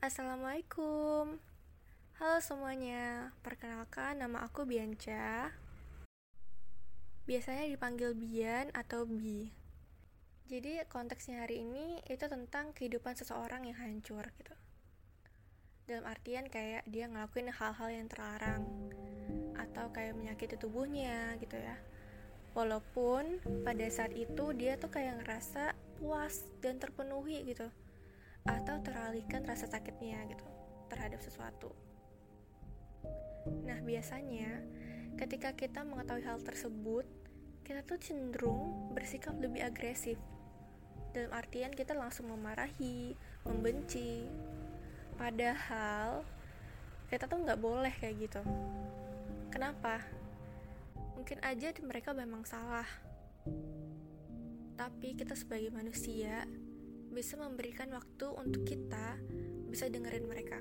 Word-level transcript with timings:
Assalamualaikum. 0.00 1.36
Halo 2.16 2.38
semuanya, 2.40 3.36
perkenalkan 3.44 4.16
nama 4.16 4.48
aku 4.48 4.64
Bianca. 4.64 5.52
Biasanya 7.28 7.68
dipanggil 7.68 8.16
Bian 8.16 8.72
atau 8.72 9.04
Bi. 9.04 9.52
Jadi 10.48 10.80
konteksnya 10.88 11.44
hari 11.44 11.68
ini 11.68 12.00
itu 12.08 12.24
tentang 12.32 12.72
kehidupan 12.72 13.12
seseorang 13.12 13.68
yang 13.68 13.76
hancur 13.76 14.24
gitu. 14.40 14.56
Dalam 15.84 16.08
artian 16.08 16.48
kayak 16.48 16.88
dia 16.88 17.04
ngelakuin 17.04 17.52
hal-hal 17.52 17.88
yang 17.92 18.08
terlarang 18.08 18.64
Atau 19.52 19.92
kayak 19.92 20.16
menyakiti 20.16 20.56
tubuhnya 20.56 21.36
gitu 21.44 21.60
ya. 21.60 21.76
Walaupun 22.56 23.44
pada 23.68 23.84
saat 23.92 24.16
itu 24.16 24.56
dia 24.56 24.80
tuh 24.80 24.88
kayak 24.88 25.20
ngerasa 25.20 25.76
puas 26.00 26.40
dan 26.64 26.80
terpenuhi 26.80 27.44
gitu 27.44 27.68
atau 28.48 28.76
teralihkan 28.80 29.44
rasa 29.44 29.68
sakitnya 29.68 30.24
gitu 30.30 30.46
terhadap 30.88 31.20
sesuatu. 31.20 31.72
Nah, 33.64 33.80
biasanya 33.84 34.60
ketika 35.16 35.52
kita 35.56 35.84
mengetahui 35.84 36.24
hal 36.24 36.38
tersebut, 36.40 37.06
kita 37.64 37.86
tuh 37.86 37.98
cenderung 38.00 38.92
bersikap 38.92 39.36
lebih 39.38 39.64
agresif. 39.64 40.18
Dalam 41.10 41.34
artian 41.34 41.74
kita 41.74 41.94
langsung 41.94 42.30
memarahi, 42.30 43.14
membenci. 43.46 44.26
Padahal 45.18 46.22
kita 47.10 47.26
tuh 47.26 47.42
nggak 47.42 47.60
boleh 47.60 47.92
kayak 47.98 48.30
gitu. 48.30 48.42
Kenapa? 49.50 49.98
Mungkin 51.18 51.42
aja 51.42 51.74
mereka 51.82 52.14
memang 52.14 52.46
salah. 52.46 52.86
Tapi 54.78 55.18
kita 55.18 55.36
sebagai 55.36 55.68
manusia 55.74 56.46
bisa 57.10 57.34
memberikan 57.34 57.90
waktu 57.90 58.26
untuk 58.38 58.62
kita 58.62 59.18
bisa 59.70 59.86
dengerin 59.90 60.26
mereka. 60.26 60.58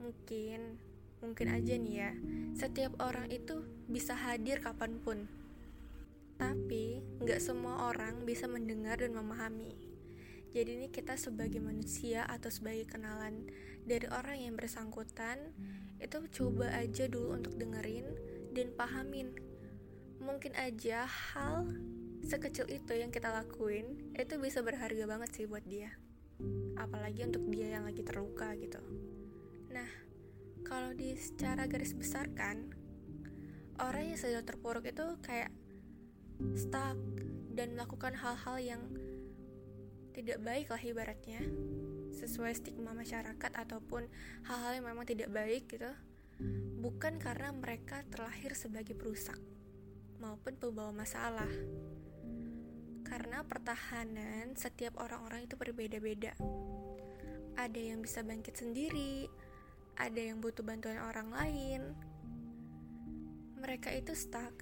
Mungkin, 0.00 0.76
mungkin 1.24 1.48
aja 1.48 1.76
nih 1.76 1.94
ya, 1.96 2.10
setiap 2.56 2.96
orang 3.00 3.28
itu 3.32 3.64
bisa 3.88 4.16
hadir 4.16 4.60
kapan 4.60 5.00
pun. 5.00 5.28
Tapi, 6.36 7.00
nggak 7.24 7.40
semua 7.40 7.88
orang 7.88 8.28
bisa 8.28 8.44
mendengar 8.44 9.00
dan 9.00 9.16
memahami. 9.16 9.76
Jadi 10.54 10.70
ini 10.78 10.88
kita 10.92 11.18
sebagai 11.18 11.58
manusia 11.58 12.22
atau 12.30 12.46
sebagai 12.46 12.86
kenalan 12.86 13.48
dari 13.88 14.06
orang 14.06 14.38
yang 14.38 14.54
bersangkutan, 14.54 15.50
itu 15.98 16.18
coba 16.30 16.70
aja 16.78 17.10
dulu 17.10 17.34
untuk 17.34 17.58
dengerin 17.58 18.06
dan 18.54 18.70
pahamin. 18.76 19.34
Mungkin 20.22 20.54
aja 20.54 21.10
hal 21.10 21.74
sekecil 22.24 22.66
itu 22.72 22.92
yang 22.96 23.12
kita 23.12 23.28
lakuin 23.28 24.16
itu 24.16 24.40
bisa 24.40 24.64
berharga 24.64 25.04
banget 25.04 25.30
sih 25.36 25.44
buat 25.44 25.62
dia. 25.68 25.92
Apalagi 26.80 27.28
untuk 27.28 27.46
dia 27.52 27.76
yang 27.76 27.84
lagi 27.84 28.00
terluka 28.00 28.56
gitu. 28.56 28.80
Nah 29.68 29.86
kalau 30.64 30.96
di 30.96 31.12
secara 31.20 31.68
garis 31.68 31.92
besar 31.92 32.32
kan 32.32 32.72
orang 33.76 34.16
yang 34.16 34.18
sedang 34.18 34.48
terpuruk 34.48 34.88
itu 34.88 35.04
kayak 35.20 35.52
stuck 36.56 36.96
dan 37.54 37.76
melakukan 37.76 38.16
hal-hal 38.16 38.56
yang 38.58 38.82
tidak 40.16 40.40
baik 40.40 40.72
lah 40.72 40.80
ibaratnya. 40.80 41.44
Sesuai 42.14 42.56
stigma 42.56 42.96
masyarakat 42.96 43.52
ataupun 43.52 44.08
hal-hal 44.48 44.72
yang 44.80 44.86
memang 44.88 45.04
tidak 45.04 45.28
baik 45.28 45.68
gitu. 45.68 45.92
Bukan 46.80 47.20
karena 47.20 47.52
mereka 47.52 48.02
terlahir 48.08 48.56
sebagai 48.56 48.96
perusak 48.96 49.38
maupun 50.22 50.56
pembawa 50.56 50.94
masalah 50.94 51.50
karena 53.04 53.44
pertahanan 53.44 54.56
setiap 54.56 54.96
orang-orang 54.98 55.44
itu 55.44 55.54
berbeda-beda. 55.54 56.32
Ada 57.54 57.78
yang 57.78 58.02
bisa 58.02 58.24
bangkit 58.24 58.58
sendiri, 58.58 59.30
ada 59.94 60.18
yang 60.18 60.42
butuh 60.42 60.66
bantuan 60.66 60.98
orang 60.98 61.30
lain. 61.30 61.82
Mereka 63.60 63.94
itu 63.94 64.16
stuck 64.16 64.52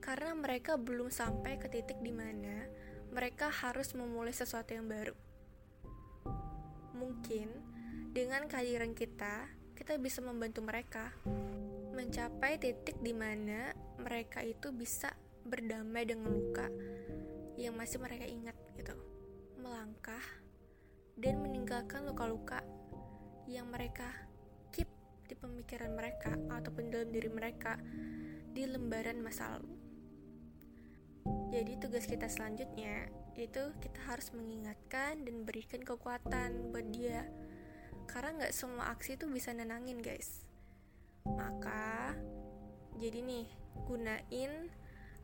karena 0.00 0.32
mereka 0.32 0.80
belum 0.80 1.12
sampai 1.12 1.60
ke 1.60 1.68
titik 1.68 2.00
di 2.00 2.10
mana 2.10 2.64
mereka 3.12 3.52
harus 3.52 3.92
memulai 3.92 4.32
sesuatu 4.32 4.72
yang 4.72 4.88
baru. 4.88 5.14
Mungkin 6.96 7.48
dengan 8.10 8.48
kehadiran 8.48 8.96
kita, 8.96 9.50
kita 9.76 10.00
bisa 10.00 10.24
membantu 10.24 10.64
mereka 10.64 11.12
mencapai 11.94 12.56
titik 12.56 12.96
di 13.04 13.12
mana 13.12 13.76
mereka 14.00 14.40
itu 14.40 14.72
bisa 14.72 15.12
berdamai 15.44 16.06
dengan 16.08 16.32
luka 16.32 16.68
yang 17.60 17.76
masih 17.76 18.00
mereka 18.00 18.24
ingat 18.24 18.56
gitu. 18.72 18.96
Melangkah 19.60 20.24
dan 21.20 21.44
meninggalkan 21.44 22.08
luka-luka 22.08 22.64
yang 23.44 23.68
mereka 23.68 24.08
keep 24.72 24.88
di 25.28 25.36
pemikiran 25.36 25.92
mereka 25.92 26.32
ataupun 26.48 26.88
dalam 26.88 27.12
diri 27.12 27.28
mereka 27.28 27.76
di 28.56 28.64
lembaran 28.64 29.20
masa 29.20 29.60
lalu. 29.60 29.76
Jadi 31.52 31.76
tugas 31.76 32.08
kita 32.08 32.32
selanjutnya 32.32 33.12
itu 33.36 33.76
kita 33.76 34.00
harus 34.08 34.32
mengingatkan 34.32 35.20
dan 35.28 35.44
berikan 35.44 35.84
kekuatan 35.84 36.72
buat 36.72 36.88
dia. 36.88 37.28
Karena 38.08 38.40
nggak 38.40 38.56
semua 38.56 38.88
aksi 38.90 39.20
itu 39.20 39.28
bisa 39.28 39.52
nenangin 39.52 40.00
guys. 40.00 40.48
Maka 41.28 42.16
jadi 42.96 43.20
nih 43.20 43.46
gunain 43.84 44.72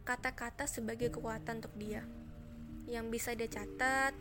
kata-kata 0.04 0.68
sebagai 0.68 1.08
kekuatan 1.10 1.64
untuk 1.64 1.74
dia 1.80 2.04
yang 2.86 3.10
bisa 3.10 3.34
dia 3.34 3.50
catat, 3.50 4.14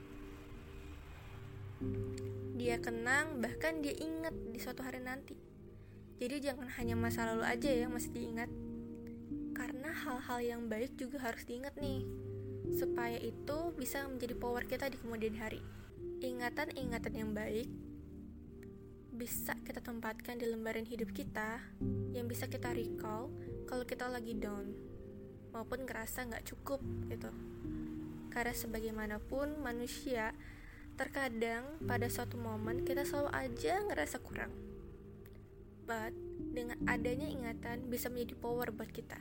dia 2.58 2.82
kenang, 2.82 3.38
bahkan 3.40 3.82
dia 3.86 3.94
ingat 3.94 4.34
di 4.50 4.58
suatu 4.58 4.82
hari 4.82 4.98
nanti. 5.02 5.38
Jadi 6.18 6.42
jangan 6.42 6.72
hanya 6.80 6.96
masa 6.98 7.28
lalu 7.30 7.46
aja 7.46 7.70
yang 7.70 7.94
masih 7.94 8.10
diingat. 8.16 8.50
Karena 9.56 9.92
hal-hal 9.92 10.40
yang 10.42 10.62
baik 10.66 10.98
juga 10.98 11.22
harus 11.22 11.46
diingat 11.46 11.78
nih. 11.78 12.08
Supaya 12.74 13.20
itu 13.22 13.76
bisa 13.78 14.08
menjadi 14.10 14.34
power 14.34 14.66
kita 14.66 14.90
di 14.90 14.98
kemudian 14.98 15.38
hari. 15.38 15.62
Ingatan-ingatan 16.24 17.14
yang 17.14 17.32
baik 17.36 17.70
bisa 19.16 19.56
kita 19.64 19.80
tempatkan 19.80 20.36
di 20.36 20.44
lembaran 20.44 20.84
hidup 20.84 21.16
kita 21.16 21.64
yang 22.12 22.28
bisa 22.28 22.52
kita 22.52 22.76
recall 22.76 23.32
kalau 23.64 23.88
kita 23.88 24.12
lagi 24.12 24.36
down 24.36 24.76
maupun 25.56 25.88
ngerasa 25.88 26.28
nggak 26.28 26.48
cukup 26.52 26.84
gitu. 27.08 27.32
Karena 28.36 28.52
sebagaimanapun 28.52 29.64
manusia, 29.64 30.36
terkadang 31.00 31.80
pada 31.88 32.12
suatu 32.12 32.36
momen 32.36 32.84
kita 32.84 33.08
selalu 33.08 33.32
aja 33.32 33.80
ngerasa 33.88 34.20
kurang. 34.20 34.52
But, 35.88 36.12
dengan 36.52 36.76
adanya 36.84 37.32
ingatan 37.32 37.88
bisa 37.88 38.12
menjadi 38.12 38.36
power 38.36 38.76
buat 38.76 38.92
kita. 38.92 39.20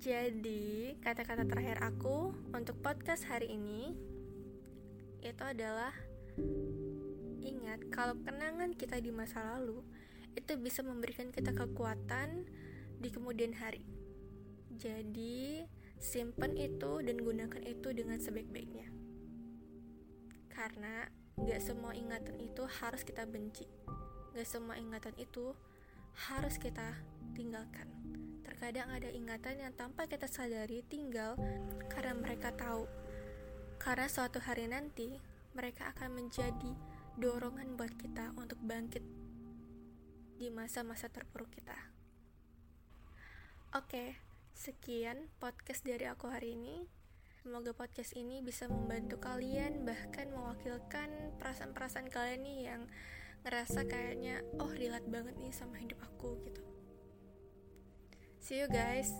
Jadi, 0.00 0.96
kata-kata 1.04 1.44
terakhir 1.44 1.84
aku 1.84 2.32
untuk 2.56 2.80
podcast 2.80 3.28
hari 3.28 3.52
ini 3.52 3.92
itu 5.20 5.42
adalah 5.44 5.92
ingat 7.44 7.92
kalau 7.92 8.16
kenangan 8.24 8.72
kita 8.74 8.98
di 8.98 9.12
masa 9.14 9.54
lalu 9.54 9.84
itu 10.32 10.56
bisa 10.56 10.80
memberikan 10.80 11.28
kita 11.28 11.52
kekuatan 11.52 12.48
di 12.98 13.08
kemudian 13.12 13.52
hari. 13.52 13.84
Jadi, 14.74 15.68
simpan 16.02 16.58
itu 16.58 16.98
dan 17.06 17.14
gunakan 17.22 17.62
itu 17.62 17.94
dengan 17.94 18.18
sebaik-baiknya. 18.18 18.90
Karena 20.50 21.06
gak 21.38 21.62
semua 21.62 21.94
ingatan 21.94 22.42
itu 22.42 22.66
harus 22.82 23.06
kita 23.06 23.22
benci. 23.22 23.70
Gak 24.34 24.48
semua 24.50 24.74
ingatan 24.82 25.14
itu 25.14 25.54
harus 26.26 26.58
kita 26.58 26.98
tinggalkan. 27.38 27.86
Terkadang 28.42 28.90
ada 28.90 29.08
ingatan 29.14 29.62
yang 29.62 29.72
tanpa 29.78 30.10
kita 30.10 30.26
sadari 30.26 30.82
tinggal 30.90 31.38
karena 31.86 32.18
mereka 32.18 32.50
tahu. 32.50 32.90
Karena 33.78 34.10
suatu 34.10 34.42
hari 34.42 34.66
nanti 34.66 35.22
mereka 35.54 35.94
akan 35.94 36.18
menjadi 36.18 36.74
dorongan 37.14 37.78
buat 37.78 37.94
kita 37.94 38.34
untuk 38.34 38.58
bangkit 38.58 39.06
di 40.34 40.50
masa-masa 40.50 41.06
terpuruk 41.06 41.54
kita. 41.54 41.78
Oke, 43.72 43.88
okay, 43.88 44.08
Sekian 44.62 45.26
podcast 45.42 45.82
dari 45.82 46.06
aku 46.06 46.30
hari 46.30 46.54
ini. 46.54 46.86
Semoga 47.42 47.74
podcast 47.74 48.14
ini 48.14 48.38
bisa 48.46 48.70
membantu 48.70 49.18
kalian 49.18 49.82
bahkan 49.82 50.30
mewakilkan 50.30 51.34
perasaan-perasaan 51.42 52.06
kalian 52.06 52.46
nih 52.46 52.58
yang 52.70 52.82
ngerasa 53.42 53.82
kayaknya 53.90 54.38
oh 54.62 54.70
relate 54.70 55.10
banget 55.10 55.34
nih 55.42 55.50
sama 55.50 55.82
hidup 55.82 55.98
aku 56.06 56.38
gitu. 56.46 56.62
See 58.38 58.62
you 58.62 58.70
guys. 58.70 59.10